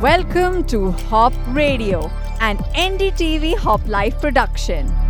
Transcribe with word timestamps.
Welcome 0.00 0.64
to 0.66 0.90
Hop 0.90 1.32
Radio, 1.48 2.10
an 2.40 2.58
NDTV 2.74 3.56
Hop 3.56 3.86
Life 3.86 4.20
production. 4.20 5.05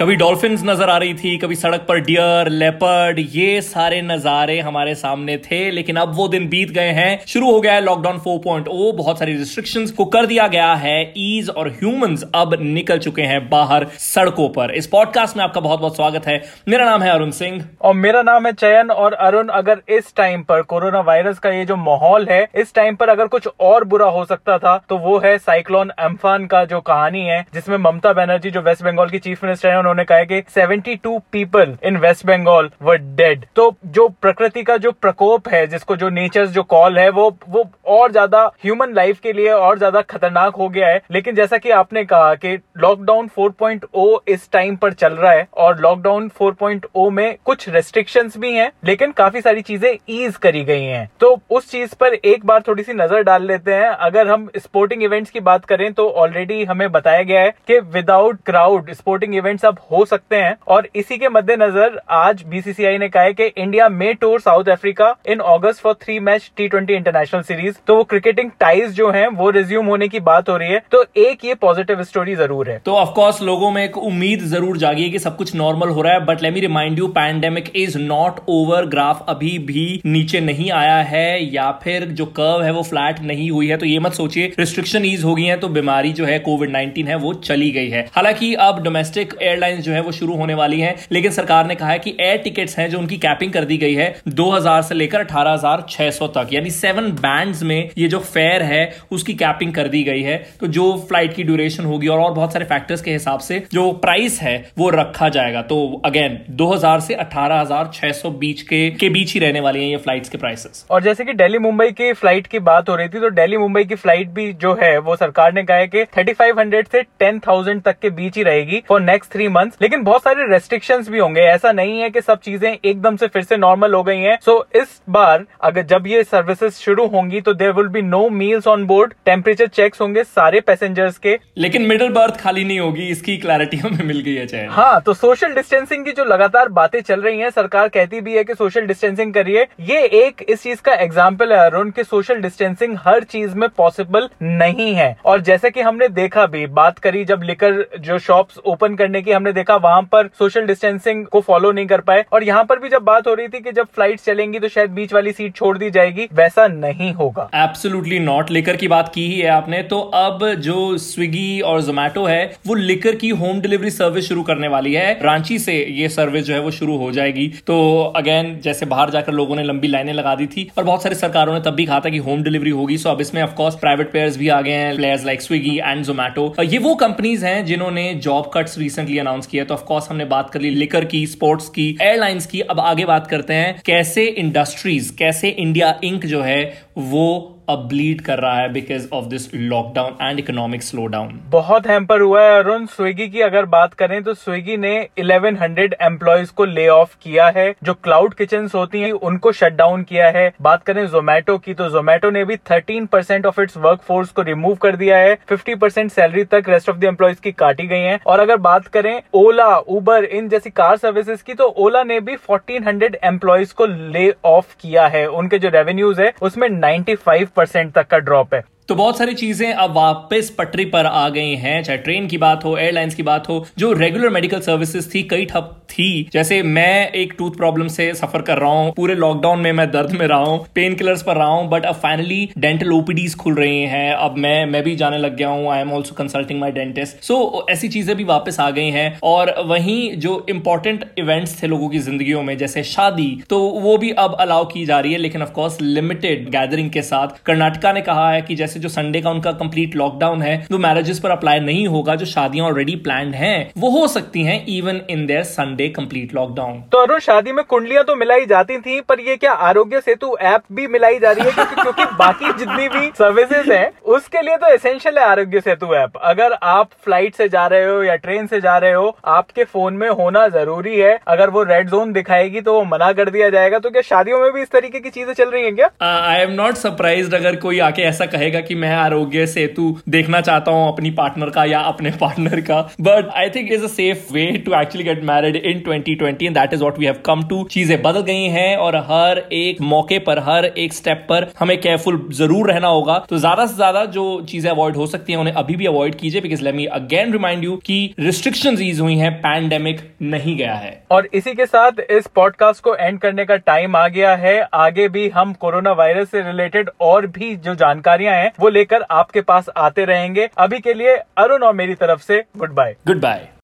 कभी 0.00 0.14
dolphins 0.16 0.62
नज़र 0.64 0.90
आ 0.90 0.96
रही 0.98 1.12
थी, 1.14 1.36
कभी 1.38 1.54
सड़क 1.54 1.84
पर 1.88 1.98
डियर, 1.98 2.48
लेपर्ड, 2.48 3.18
ये 3.32 3.60
सारे 3.60 4.00
नजारे 4.02 4.58
हमारे 4.60 4.94
सामने 4.94 5.36
थे, 5.36 5.70
लेकिन 5.70 5.96
अब 5.96 6.12
वो 6.14 6.26
दिन 6.28 6.48
बीत 6.48 6.70
गए 6.70 6.88
हैं। 6.88 7.24
शुरू 7.26 7.50
हो 7.52 7.60
गया 7.60 7.72
है 7.72 7.80
लॉकडाउन 7.80 8.18
4.0 8.18 8.92
बहुत 8.96 9.18
सारी 9.18 9.36
रिस्ट्रिक्शंस 9.36 9.90
को 9.90 10.04
कर 10.04 10.26
दिया 10.26 10.46
गया 10.46 10.74
है 10.74 11.12
ईज 11.18 11.48
और 11.50 11.68
ह्यूमंस 11.68 12.24
अब 12.34 12.54
निकल 12.60 12.98
चुके 12.98 13.22
हैं 13.22 13.48
बाहर 13.50 13.86
सड़कों 13.98 14.48
पर। 14.48 14.70
इस 14.70 14.86
पॉडकास्ट 14.86 15.36
में 15.36 15.42
आपका 15.44 15.60
बहुत 15.60 15.80
बहुत 15.80 15.96
स्वागत 15.96 16.26
है। 16.26 16.36
मेरा 16.68 16.84
नाम 16.84 17.02
है 17.02 17.10
अरुण 17.10 17.30
सिंह। 17.30 17.64
और 17.82 17.94
मेरा 17.94 18.22
नाम 18.22 18.46
है 18.46 18.52
चयन। 18.52 18.90
और 18.90 19.12
अरुण, 19.12 19.48
अगर 19.48 19.80
इस 19.88 20.14
टाइम 20.16 20.42
पर 20.42 20.62
कोरोना 20.64 21.00
वायरस 21.00 21.38
का 21.38 21.50
ये 21.50 21.64
जो 21.64 21.76
माहौल 21.76 22.28
है, 22.30 22.46
इस 22.54 22.74
टाइम 22.74 22.96
पर 22.96 23.08
अगर 23.08 23.26
कुछ 23.28 23.48
और 23.60 23.84
बुरा 23.86 24.10
हो 24.10 24.24
सकता 24.24 24.58
था 24.58 24.76
तो 24.88 24.98
वो 24.98 25.18
है 25.18 25.36
साइक्लोन 25.38 25.92
एम्फान 26.00 26.46
का 26.46 26.64
जो 26.66 26.80
कहानी 26.82 27.26
है, 27.26 27.44
जिसमें 27.54 27.78
ममता 27.80 28.12
बनर्जी, 28.12 28.50
जो 28.50 28.60
वेस्ट 28.60 28.84
बंगाल 28.84 29.08
की 29.08 29.18
चीफ 29.20 29.44
मिनिस्टर 29.44 29.68
है 29.68 29.84
उन्होंने 29.86 30.04
कहा 30.04 30.24
कि 30.24 30.42
72 30.50 31.18
people 31.32 31.76
in 31.84 31.96
West 31.98 32.26
Bengal 32.26 32.70
were 32.82 32.96
dead 33.16 33.44
तो 33.56 33.74
जो 33.86 34.08
प्रकृति 34.22 34.62
का 34.62 34.76
जो 34.76 34.92
प्रकोप 34.92 35.48
है, 35.48 35.66
जिसको 35.66 35.96
जो 35.96 36.08
नेचर 36.10 36.46
जो 36.48 36.62
कॉल 36.64 36.98
है, 36.98 37.08
वो 37.10 37.36
वो 37.48 37.64
और 37.88 38.10
ज़्यादा 38.12 38.44
ह्यूमन 38.64 38.92
लाइफ 38.94 39.20
के 39.20 39.32
लिए 39.32 39.50
और 39.50 39.78
ज़्यादा 39.78 40.00
खतरनाक 40.02 40.54
हो 40.56 40.68
गया 40.68 40.88
है। 40.88 41.00
लेकिन 41.10 41.34
जैसा 41.34 41.58
कि 41.58 41.70
आपने 41.72 42.04
कहा 42.04 42.34
कि 42.36 42.54
लॉकडाउन 42.78 43.28
4.0 43.30 44.18
इस 44.28 44.50
टाइम 44.52 44.76
पर 44.76 44.92
चल 44.94 45.12
रहा 45.14 45.32
है 45.32 45.46
और 45.56 45.80
लॉकडाउन 45.80 46.28
4.0 46.32 47.10
में 47.10 47.36
कुछ 47.44 47.68
रेस्ट्रिक्शंस 47.68 48.36
भी 48.38 48.52
हैं, 48.52 48.70
लेकिन 48.84 49.12
काफ़ी 49.14 49.40
सारी 49.40 49.62
चीज़ें 49.62 49.90
ईज 50.10 50.36
करी 50.38 50.64
गई 50.64 50.82
हैं। 50.82 51.08
तो 51.20 51.36
उस 51.50 51.70
चीज़ 51.70 51.94
पर 52.00 52.14
एक 52.14 52.46
बार 52.46 52.62
थोड़ी 52.68 52.82
सी 52.82 52.92
नज़र 52.94 53.22
डाल 53.22 53.46
लेते 53.46 53.74
हैं। 53.74 53.88
अगर 53.88 54.28
हम 54.28 54.48
स्पोर्टिंग 54.58 55.02
इवेंट्स 55.02 55.30
की 55.30 55.40
बात 55.42 55.64
करें 55.64 55.92
तो 55.92 56.08
ऑलरेडी 56.16 56.64
हमें 56.64 56.90
बताया 56.92 57.22
गया 57.22 57.40
है 57.40 57.50
कि 57.68 57.78
विदाउट 57.92 58.38
क्राउड 58.46 58.92
स्पोर्टिंग 58.92 59.34
इवेंट्स 59.34 59.64
अब 59.64 59.75
हो 59.90 60.04
सकते 60.04 60.36
हैं। 60.36 60.56
और 60.68 60.88
इसी 60.96 61.18
के 61.18 61.28
मद्देनजर 61.28 62.00
आज 62.12 62.42
बीसीसीआई 62.46 62.98
ने 62.98 63.08
कहा 63.08 63.22
है 63.22 63.32
कि 63.32 63.44
India 63.46 63.88
may 63.90 64.12
tour 64.14 64.40
South 64.40 64.68
Africa 64.68 65.14
in 65.28 65.40
August 65.42 65.80
for 65.82 65.94
three 66.02 66.18
match 66.20 66.50
T 66.56 66.68
twenty 66.68 66.94
international 66.94 67.42
series 67.42 67.74
तो 67.86 67.96
वो 67.96 68.04
क्रिकेटिंग 68.04 68.50
टाइज 68.60 68.92
जो 68.92 69.10
है, 69.10 69.26
वो 69.28 69.50
रिज्यूम 69.50 69.86
होने 69.86 70.08
की 70.08 70.20
बात 70.22 70.48
हो 70.48 70.56
रही 70.56 70.72
है। 70.72 70.82
तो 70.92 71.04
एक 71.18 71.44
ये 71.44 71.54
पॉजिटिव 71.56 72.02
स्टोरी 72.04 72.34
ज़रूर 72.34 72.70
है। 72.70 72.78
तो 72.78 72.94
ऑफकोर्स 72.96 73.40
लोगों 73.42 73.70
में 73.70 73.82
एक 73.84 73.96
उम्मीद 73.98 74.40
ज़रूर 74.46 74.78
जागी 74.78 75.02
है 75.02 75.10
कि 75.10 75.18
सब 75.18 75.36
कुछ 75.36 75.54
नॉर्मल 75.56 75.88
हो 75.88 76.02
रहा 76.02 76.12
है। 76.12 76.24
But 76.26 76.42
let 76.42 76.54
me 76.54 76.60
remind 76.60 76.98
you 76.98 77.08
pandemic 77.16 77.70
is 77.76 77.98
not 77.98 78.40
over 78.48 78.86
graph 78.86 79.24
अभी 79.28 79.58
भी 79.66 80.00
नीचे 80.06 80.40
नहीं 80.40 80.70
आया 80.72 80.96
है। 81.04 81.54
या 81.54 81.70
फिर 81.82 82.04
जो 82.10 82.26
कर्व 82.36 82.62
है, 82.62 82.72
वो 82.72 82.82
फ्लैट 82.82 83.20
नहीं 83.22 83.50
हुई 83.50 83.68
है। 83.68 83.76
तो 83.76 83.86
ये 83.86 83.98
मत 83.98 84.12
सोचिए 84.14 84.52
रिस्ट्रिक्शन 84.58 85.04
ईज 85.04 85.24
हो 85.24 85.34
गई 85.34 85.44
है। 85.44 85.56
तो 85.56 85.68
बीमारी 85.70 86.12
जो 86.12 86.24
है 86.24 86.38
कोविड 86.40 86.70
नाइनटीन 86.70 87.08
है, 87.08 87.14
वो 87.16 87.32
चली 87.34 87.70
गई 87.70 87.88
है। 87.88 88.06
हालाँकि 88.14 88.52
अब 88.60 88.82
डोमेस्टिक 88.84 89.34
एयरलाइंस 89.66 89.84
जो 89.84 89.92
है 89.92 90.00
वो 90.00 90.12
शुरू 90.12 90.34
होने 90.36 90.54
वाली 90.54 90.80
है। 90.80 90.94
लेकिन 91.12 91.30
सरकार 91.30 91.66
ने 91.66 91.74
कहा 91.74 91.88
है 91.88 91.98
कि 91.98 92.16
एयर 92.20 92.36
टिकट्स 92.38 92.78
हैं 92.78 92.88
जो 92.90 92.98
उनकी 92.98 93.16
कैपिंग 93.16 93.52
कर 93.52 93.64
दी 93.64 93.76
गई 93.76 93.94
है 93.94 94.14
2000 94.30 94.82
से 94.82 94.94
लेकर 94.94 95.20
18,600 95.20 96.28
तक। 96.28 96.52
यानी 96.52 96.70
सेवन 96.70 97.10
बैंड्स 97.18 97.62
में 97.62 97.90
ये 97.98 98.08
जो 98.08 98.18
फेयर 98.18 98.62
है 98.62 98.82
उसकी 99.10 99.34
कैपिंग 99.34 99.72
कर 99.74 99.88
दी 99.88 100.02
गई 100.02 100.22
है। 100.22 100.36
तो 100.60 100.66
जो 100.68 100.92
फ़्लाइट 101.08 101.34
की 101.34 101.42
ड्यूरेशन 101.42 101.84
होगी 101.84 102.08
और, 102.08 102.18
और 102.18 102.32
बहुत 102.32 102.52
सारे 102.52 102.64
फैक्टर्स 102.64 103.02
के 103.02 103.12
हिसाब 103.12 103.40
से 103.40 103.62
जो 103.72 103.90
प्राइस 104.02 104.40
है 104.42 104.56
वो 104.78 104.90
रखा 104.90 105.28
जाएगा। 105.28 105.62
तो 105.62 105.78
अगेन 106.04 106.38
2000 106.56 107.00
से 107.00 107.14
18,600 107.16 108.30
बीच 108.38 108.62
के 108.62 108.88
के 109.00 109.08
बीच 109.08 109.32
ही 109.34 109.40
रहने 109.40 109.60
वाली 109.60 109.82
हैं 109.82 109.90
ये 109.90 109.96
फ्लाइट्स 109.98 110.28
के 110.28 110.38
प्राइसेस 110.38 110.84
और 110.90 111.02
जैसे 111.02 111.24
कि 111.24 111.32
दिल्ली 111.34 111.58
मुंबई 111.58 111.90
की 111.90 112.12
फ़्लाइट 112.12 112.46
की 112.46 112.58
बात 112.60 112.88
हो 112.88 112.96
रही 112.96 113.08
थी 113.08 113.20
तो 113.20 113.30
दिल्ली 113.32 113.56
मुंबई 113.56 113.84
की 113.84 113.94
फ़्लाइट 113.94 114.28
भी 114.30 114.52
जो 114.54 114.74
है 114.82 114.96
वो 114.98 115.16
सरकार 115.16 115.52
ने 115.52 115.62
कहा 115.64 115.76
है 115.76 115.86
कि 115.86 116.04
3500 116.16 116.82
से 116.92 117.02
10000 117.22 117.80
तक 117.84 117.98
के 118.02 118.10
बीच 118.10 118.36
ही 118.36 118.42
रहेगी 118.42 118.82
फॉर 118.88 119.00
नेक्स्ट 119.00 119.32
थ्री 119.32 119.48
मंथ्स 119.56 119.78
लेकिन 119.82 120.02
बहुत 120.04 120.22
सारे 120.22 120.46
रेस्ट्रिक्शन 120.48 121.02
भी 121.02 121.18
होंगे। 121.18 121.40
ऐसा 121.42 121.72
नहीं 121.72 122.00
है 122.00 122.10
कि 122.10 122.20
सब 122.20 122.40
चीज़ें 122.40 122.70
एकदम 122.74 123.16
से 123.16 123.26
फिर 123.26 123.42
से 123.42 123.56
नॉर्मल 123.56 123.94
हो 123.94 124.02
गई 124.02 124.18
हैं। 124.18 124.36
सो 124.44 124.52
so, 124.52 124.76
इस 124.76 125.00
बार 125.10 125.44
अगर 125.62 125.82
जब 125.84 126.06
ये 126.06 126.22
सर्विसेज़ 126.24 126.74
शुरू 126.74 127.06
होंगी 127.08 127.40
तो 127.40 127.54
there 127.54 127.72
will 127.72 127.88
be 127.88 128.02
no 128.02 128.28
meals 128.30 128.66
on 128.66 128.84
board 128.86 129.12
temperature 129.26 129.66
checks 129.68 130.00
होंगे 130.00 130.24
सारे 130.24 130.60
पैसेंजर्स 130.62 131.18
के। 131.18 131.36
लेकिन 131.58 131.82
मिडिल 131.86 132.08
बर्थ 132.10 132.40
खाली 132.40 132.64
नहीं 132.64 132.78
होगी 132.80 133.06
इसकी 133.08 133.36
क्लैरिटी 133.36 133.76
हमें 133.86 134.04
मिल 134.04 134.20
गई 134.20 134.34
है 134.34 134.46
चाहे। 134.46 134.66
हाँ 134.68 135.00
तो 135.00 135.14
सोशल 135.14 135.54
डिस्टेंसिंग 135.54 136.04
की 136.04 136.12
जो 136.12 136.24
लगातार 136.24 136.68
बातें 136.70 137.00
चल 137.00 137.20
रही 137.20 137.38
है 137.38 137.50
सरकार 137.50 137.88
कहती 137.88 138.20
भी 138.20 138.36
है 138.36 138.44
कि 138.44 138.54
सोशल 138.54 138.86
डिस्टेंसिंग 138.86 139.32
करिए। 139.34 139.66
ये 139.82 140.02
एक 140.18 140.42
इस 140.48 140.62
चीज़ 140.62 140.80
का 140.82 140.94
एग्ज़ाम्पल 140.96 141.52
है 141.52 141.58
अरुण 141.60 141.90
की 141.90 142.04
सोशल 142.04 142.40
डिस्टेंसिंग 142.40 142.96
हर 143.00 143.24
चीज़ 143.26 143.54
में 143.54 143.68
पॉसिबल 143.76 144.28
नहीं 144.42 144.92
है। 144.94 145.16
और 145.24 145.40
जैसे 145.42 145.70
कि 145.70 145.80
हमने 145.80 146.08
देखा 146.10 146.46
भी 146.46 146.66
बात 146.74 146.98
करी 146.98 147.24
जब 147.24 147.42
लिकर 147.42 147.84
जो 148.00 148.18
शॉप्स 148.20 148.58
ओपन 148.66 148.94
करने 148.96 149.22
की 149.22 149.32
हमने 149.32 149.45
देखा, 149.52 149.76
वहाँ 149.78 150.02
पर 150.12 150.28
सोशल 150.38 150.66
डिस्टेंसिंग 150.66 151.24
को 151.26 151.40
फॉलो 151.40 151.72
नहीं 151.72 151.86
कर 151.86 152.00
पाए। 152.00 152.24
और 152.32 152.44
यहाँ 152.44 152.64
पर 152.64 152.78
भी 152.78 152.88
जब 152.88 153.02
बात 153.04 153.26
हो 153.26 153.34
रही 153.34 153.48
थी 153.48 153.60
कि 153.60 153.72
जब 153.72 153.86
फ़्लाइट 153.86 154.20
चलेंगी 154.20 154.58
तो 154.58 154.68
शायद 154.68 154.90
बीच 154.90 155.12
वाली 155.14 155.32
सीट 155.32 155.54
छोड़ 155.56 155.76
दी 155.78 155.90
जाएगी, 155.90 156.28
वैसा 156.32 156.66
नहीं 156.68 157.12
होगा। 157.14 157.48
एब्सोल्युटली 157.54 158.18
नॉट 158.20 158.50
लेकर 158.50 158.76
की 158.76 158.88
बात 158.88 159.10
की 159.14 159.30
है 159.30 159.48
आपने। 159.50 159.82
तो 159.84 160.00
अब 160.16 160.44
जो 160.60 160.96
स्विगी 160.98 161.60
और 161.62 161.80
जोमेटो 161.82 162.24
है, 162.24 162.44
वो 162.66 162.74
लिकर 162.74 163.14
की 163.16 163.28
होम 163.36 163.60
डिलीवरी 163.60 163.90
सर्विस 163.90 164.28
शुरू 164.28 164.42
करने 164.42 164.68
वाली 164.68 164.94
है। 164.94 165.12
रांची 165.22 165.58
से 165.58 165.74
ये 165.92 166.08
सर्विस 166.08 166.44
जो 166.44 166.54
है, 166.54 166.60
वो 166.60 166.70
शुरू 166.70 166.96
हो 166.96 167.10
जाएगी। 167.12 167.46
तो 167.66 167.76
अगेन 168.16 168.58
जैसे 168.64 168.86
बाहर 168.86 169.10
जाकर 169.10 169.32
लोगों 169.32 169.56
ने 169.56 169.62
लंबी 169.62 169.88
लाइनें 169.88 170.12
लगा 170.12 170.34
दी 170.34 170.46
थी 170.46 170.68
और 170.78 170.84
बहुत 170.84 171.02
सारी 171.02 171.14
सरकारों 171.14 171.54
ने 171.54 171.60
तब 171.60 171.74
भी 171.74 171.86
कहा 171.86 172.00
था 172.00 172.10
कि 172.10 172.18
होम 172.20 172.42
डिलीवरी 172.42 172.70
होगी। 172.72 172.98
सो 172.98 173.10
अब 173.10 173.20
इसमें 173.20 173.42
ऑफकोर्स 173.42 173.74
प्राइवेट 173.76 174.10
प्लेयर्स 174.10 174.36
भी 174.36 174.48
आ 174.48 174.60
गए 174.60 174.72
हैं 174.72 174.94
players 174.96 175.24
like 175.24 175.42
Swiggy 175.42 175.76
and 175.78 176.04
Zomato 176.04 176.54
ये 176.62 176.78
वो 176.78 176.94
कंपनीज़ 176.96 177.44
हैं 177.46 177.64
जिन्होंने 177.66 178.12
जॉब 178.22 178.50
कट्स 178.54 178.78
रिसेंटली 178.78 179.18
अनाउंस 179.26 179.46
किया 179.46 179.64
तो 179.64 179.74
ऑफकोर्स 179.74 180.08
हमने 180.10 180.24
बात 180.26 180.50
कर 180.50 180.60
ली 180.60 180.70
लिकर 180.70 181.04
की 181.04 181.26
स्पोर्ट्स 181.26 181.68
की 181.68 181.88
एयरलाइंस 182.02 182.46
की। 182.46 182.60
अब 182.60 182.80
आगे 182.80 183.04
बात 183.04 183.26
करते 183.26 183.54
हैं, 183.54 183.80
कैसे 183.86 184.26
इंडस्ट्रीज़ 184.26 185.12
कैसे 185.16 185.48
इंडिया 185.48 185.98
इंक 186.04 186.26
जो 186.26 186.42
है, 186.42 186.62
वो 186.98 187.52
अब 187.68 187.78
ब्लीड 187.88 188.20
कर 188.20 188.38
रहा 188.38 188.54
है 188.54 188.72
because 188.72 189.08
of 189.12 189.24
this 189.24 189.54
lockdown 189.54 190.16
and 190.22 190.38
economic 190.38 190.82
slowdown 191.06 191.40
बहुत 191.50 191.86
हैम्पर 191.86 192.20
हुआ 192.20 192.42
है 192.42 192.58
अरुण। 192.58 192.84
स्विगी 192.86 193.28
की 193.28 193.40
अगर 193.40 193.64
बात 193.64 193.94
करें 193.94 194.22
तो 194.22 194.34
स्विगी 194.34 194.76
ने 194.76 195.08
1100 195.18 195.56
हंड्रेड 195.62 195.94
एम्प्लॉयज़ 196.02 196.52
को 196.52 196.64
ले 196.64 196.88
ऑफ़ 196.88 197.16
किया 197.22 197.48
है। 197.56 197.74
जो 197.82 197.94
क्लाउड 197.94 198.34
किचन 198.34 198.68
होती 198.74 199.00
हैं, 199.00 199.12
उनको 199.12 199.52
शट 199.52 199.72
डाउन 199.72 200.02
किया 200.02 200.28
है। 200.28 200.52
बात 200.62 200.82
करें 200.82 201.06
जोमेटो 201.06 201.56
की 201.58 201.74
तो 201.74 201.88
जोमेटो 201.88 202.30
ने 202.30 202.44
भी 202.44 202.56
13 202.56 203.06
percent 203.06 203.46
of 203.46 203.60
its 203.60 203.76
work 203.76 204.00
force 204.00 204.30
को 204.30 204.42
रिमूव 204.42 204.74
कर 204.74 204.96
दिया 204.96 205.16
है। 205.16 205.36
50 205.48 205.76
परसेंट 205.76 206.10
सैलरी 206.10 206.44
तक 206.44 206.64
रेस्ट 206.68 206.88
ऑफ़ 206.88 206.96
द 206.96 207.04
एम्प्लॉयज़ 207.04 207.40
की 207.40 207.52
काटी 207.52 207.86
गई 207.86 208.00
है। 208.00 208.18
और 208.26 208.40
अगर 208.40 208.56
बात 208.56 208.86
करें 208.86 209.22
ओला 209.34 209.76
उबर 209.76 210.24
इन 210.24 210.48
जैसी 210.48 210.70
कार 210.70 210.96
सर्विसेज़ 210.96 211.44
की 211.44 211.54
तो 211.54 211.64
ओला 211.64 212.02
ने 212.04 212.20
भी 212.20 212.36
1400 212.36 213.16
एम्प्लॉयज़ 213.24 213.74
को 213.74 213.86
ले 213.86 214.32
ऑफ़ 214.44 214.76
किया 214.80 215.06
है। 215.06 215.26
उनके 215.26 215.58
जो 215.58 215.68
रेवेन्यूज 215.68 216.20
है, 216.20 216.32
उसमें 216.42 216.68
95 216.68 217.54
परसेंट 217.56 217.92
तक 217.92 218.06
का 218.06 218.18
ड्रॉप 218.18 218.54
है। 218.54 218.64
तो 218.88 218.94
बहुत 218.94 219.18
सारी 219.18 219.34
चीज़ें 219.34 219.72
अब 219.72 219.92
वापस 219.92 220.50
पटरी 220.58 220.84
पर 220.84 221.06
आ 221.06 221.28
गई 221.28 221.54
हैं, 221.54 221.82
चाहे 221.82 221.98
ट्रेन 221.98 222.26
की 222.26 222.38
बात 222.38 222.64
हो 222.64 222.76
एयरलाइंस 222.78 223.14
की 223.14 223.22
बात 223.22 223.48
हो, 223.48 223.66
जो 223.78 223.92
रेगुलर 223.92 224.28
मेडिकल 224.28 224.60
सर्विसेज़ 224.60 225.08
थी, 225.14 225.22
कई 225.22 225.44
ठप 225.44 225.85
थी। 225.88 226.28
जैसे 226.32 226.62
मैं 226.64 227.10
एक 227.12 227.34
टूथ 227.38 227.56
प्रॉब्लम 227.56 227.88
से 227.88 228.12
सफ़र 228.14 228.42
कर 228.42 228.58
रहा 228.58 228.70
हूँ, 228.72 228.92
पूरे 228.92 229.14
लॉकडाउन 229.16 229.60
में 229.60 229.72
मैं 229.72 229.90
दर्द 229.90 230.12
में 230.12 230.26
रहा 230.26 230.38
हूँ 230.40 230.64
पेन 230.74 230.94
किलर्स 230.94 231.22
पर 231.22 231.36
रहा 231.36 231.48
हूँ 231.48 231.68
बट 231.70 231.84
अब 231.86 231.94
फाइनली 231.96 232.48
डेंटल 232.58 232.92
ओपीडीज 232.92 233.34
खुल 233.36 233.54
रही 233.54 233.80
हैं। 233.84 234.12
अब 234.14 234.36
मैं 234.38 234.64
मैं 234.66 234.82
भी 234.82 234.94
जाने 234.96 235.18
लग 235.18 235.36
गया 235.36 235.48
हूँ 235.48 235.70
I 235.72 235.80
am 235.80 235.92
also 235.92 236.14
consulting 236.14 236.60
my 236.60 236.72
dentist 236.72 237.22
so 237.24 237.66
ऐसी 237.70 237.88
चीज़ें 237.88 238.16
भी 238.16 238.24
वापस 238.26 238.60
आ 238.60 238.68
गई 238.70 238.90
हैं 238.90 239.18
और 239.24 239.54
वहीं 239.66 240.16
जो 240.18 240.34
इंपॉर्टेंट 240.50 241.04
इवेंट्स 241.18 241.62
थे 241.62 241.66
लोगों 241.66 241.88
की 241.88 241.98
जिंदगियों 242.00 242.42
में, 242.42 242.56
जैसे 242.58 242.82
शादी 242.84 243.28
तो 243.50 243.58
वो 243.80 243.96
भी 243.98 244.10
अब 244.12 244.36
अलाउ 244.40 244.64
की 244.66 244.84
जा 244.86 244.98
रही 245.00 245.12
है, 245.12 245.18
लेकिन 245.18 245.42
ऑफकोर्स 245.42 245.80
लिमिटेड 245.80 246.48
गैदरिंग 246.50 246.90
के 246.90 247.02
साथ। 247.02 247.42
कर्नाटका 247.46 247.92
ने 247.92 248.00
कहा 248.02 248.30
है 248.30 248.42
कि 248.42 248.54
जैसे 248.56 248.80
जो 248.80 248.88
संडे 248.90 249.20
का 249.20 249.30
उनका 249.30 249.52
कंप्लीट 249.54 249.96
लॉकडाउन 249.96 250.42
है 250.42 250.56
वो 250.70 250.78
मैरिजेस 250.78 251.18
पर 251.20 251.30
अप्लाई 251.30 251.60
नहीं 251.60 251.86
होगा, 251.88 252.14
जो 252.14 252.26
शादियाँ 252.26 252.66
ऑलरेडी 252.66 252.94
प्लान 252.98 253.32
हैं, 253.34 253.70
वो 253.76 253.90
हो 253.90 254.06
सकती 254.08 254.42
हैं 254.42 254.64
even 254.68 255.00
in 255.10 255.26
their 255.26 255.42
Sunday 255.46 255.75
complete 255.96 256.34
lockdown 256.34 256.80
तो 256.92 256.98
अरुण 256.98 257.18
शादी 257.20 257.52
में 257.52 257.64
कुंडलियाँ 257.64 258.04
तो 258.04 258.16
मिलाई 258.16 258.46
जाती 258.46 258.78
थी 258.78 259.00
पर 259.00 259.20
ये 259.20 259.36
क्या 259.36 259.52
आरोग्य 259.68 260.00
सेतु 260.00 260.36
ऐप 260.42 260.62
भी 260.72 260.86
मिलाई 260.88 261.18
जा 261.18 261.30
रही 261.30 261.46
है? 261.46 261.52
क्योंकि 261.52 261.74
क्योंकि 261.76 262.04
बाकी 262.16 262.52
जितनी 262.58 262.88
भी 262.88 263.06
सर्विसेज़ 263.18 263.72
हैं 263.72 263.90
उसके 264.14 264.42
लिए 264.42 264.56
तो 264.56 264.72
एसेंशियल 264.74 265.18
है 265.18 265.24
आरोग्य 265.24 265.60
सेतु 265.60 265.94
ऐप। 265.94 266.16
अगर 266.24 266.56
आप 266.64 266.88
फ़्लाइट 267.04 267.34
से 267.34 267.48
जा 267.48 267.66
रहे 267.66 267.84
हो 267.84 268.02
या 268.02 268.16
ट्रेन 268.16 268.46
से 268.46 268.60
जा 268.60 268.76
रहे 268.78 268.92
हो 268.92 269.16
आपके 269.28 269.64
फ़ोन 269.64 269.94
में 269.94 270.08
होना 270.10 270.46
ज़रूरी 270.48 270.96
है। 270.98 271.18
अगर 271.28 271.50
वो 271.50 271.62
रेड 271.64 271.90
जोन 271.90 272.12
दिखाएगी 272.12 272.60
तो 272.60 272.74
वो 272.74 272.84
मना 272.84 273.12
कर 273.12 273.30
दिया 273.30 273.50
जाएगा। 273.50 273.78
तो 273.78 273.90
क्या 273.90 274.02
शादियों 274.02 274.40
में 274.40 274.52
भी 274.52 274.62
इस 274.62 274.70
तरीके 274.70 275.00
की 275.00 275.10
चीज़ें 275.10 275.32
चल 275.34 275.50
रही 275.50 275.64
है 275.64 275.72
क्या? 275.72 275.90
आई 276.02 276.40
एम 276.40 276.50
नॉट 276.52 276.74
सरप्राइज़ 276.76 277.34
अगर 277.36 277.56
कोई 277.58 277.78
आके 277.80 278.02
ऐसा 278.04 278.26
कहेगा 278.26 278.60
कि 278.60 278.74
मैं 278.76 278.94
आरोग्य 278.96 279.46
सेतु 279.46 279.94
देखना 280.08 280.40
चाहता 280.40 280.70
हूँ 280.70 280.86
अपनी 280.88 281.10
पार्टनर 281.12 281.50
का 281.50 281.64
या 281.64 281.80
अपने 281.86 282.10
पार्टनर 282.20 282.60
का। 282.62 282.80
But 283.00 283.28
I 283.36 283.50
think 283.50 283.72
is 283.72 283.84
a 283.84 283.88
safe 283.88 284.32
way 284.32 284.46
to 284.66 284.74
actually 284.80 285.04
get 285.04 285.22
married 285.24 285.56
in 285.66 285.82
2020 285.82 286.42
and 286.42 286.54
that 286.54 286.72
is 286.72 286.80
what 286.80 286.98
we 286.98 287.06
have 287.06 287.20
come 287.26 287.42
to 287.48 287.62
चीज़ें 287.70 288.00
बदल 288.02 288.20
गई 288.22 288.44
हैं 288.50 288.76
और 288.78 288.96
हर 289.08 289.38
एक 289.54 289.80
मौके 289.82 290.18
पर 290.20 290.38
हर 290.42 290.64
एक 290.66 290.92
स्टेप 290.92 291.26
पर 291.28 291.46
हमें 291.58 291.76
केयरफुल 291.80 292.20
ज़रूर 292.34 292.70
रहना 292.70 292.88
होगा। 292.88 293.18
तो 293.30 293.38
ज़्यादा 293.38 293.66
से 293.66 293.74
ज़्यादा 293.74 294.04
जो 294.12 294.24
चीज़ें 294.48 294.70
अवॉइड 294.70 294.96
हो 294.96 295.06
सकती 295.06 295.32
हैं 295.32 295.40
उन्हें 295.40 295.54
अभी 295.54 295.76
भी 295.76 295.86
अवॉइड 295.86 296.14
कीजिए 296.14 296.40
because 296.40 296.62
let 296.62 296.74
me 296.74 296.86
again 296.96 297.32
remind 297.32 297.64
you 297.64 297.76
कि 297.86 297.98
रिस्ट्रिक्शन 298.20 298.76
ईज 298.82 299.00
हुई 299.00 299.16
हैं 299.16 299.32
पैंडेमिक 299.40 300.00
नहीं 300.24 300.56
गया 300.56 300.74
है। 300.74 300.92
और 301.10 301.28
इसी 301.34 301.54
के 301.54 301.66
साथ 301.66 302.00
इस 302.10 302.26
पॉडकास्ट 302.34 302.82
को 302.84 302.94
एंड 302.96 303.18
करने 303.20 303.44
का 303.44 303.56
टाइम 303.64 303.96
आ 303.96 304.06
गया 304.08 304.34
है। 304.36 304.60
आगे 304.76 305.08
भी 305.08 305.28
हम 305.30 305.52
कोरोना 305.56 305.92
वायरस 305.94 306.30
से 306.30 306.42
रिलेटेड 306.42 306.90
और 307.02 307.26
भी 307.28 307.54
जो 307.58 307.74
जानकारियाँ 307.76 308.34
हैं 308.34 308.52
वो 308.60 308.68
लेकर 308.70 309.04
आपके 309.12 309.40
पास 309.42 309.68
आते 309.78 310.04
रहेंगे। 310.04 310.48
अभी 310.58 310.78
के 310.80 310.94
लिए 310.94 311.16
अरुण 311.38 311.62
और 311.62 311.74
मेरी 311.74 311.94
तरफ़ 311.96 312.22
से 312.22 312.42
गुड 312.58 312.74
बाय 312.74 312.96
गुड 313.06 313.20
बाय 313.20 313.56